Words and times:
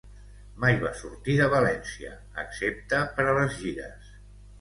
Mai 0.61 0.77
va 0.83 0.93
sortir 1.01 1.35
de 1.41 1.49
València, 1.55 2.13
excepte 2.45 3.03
per 3.19 3.27
a 3.27 3.37
les 3.41 3.59
gires. 3.61 4.09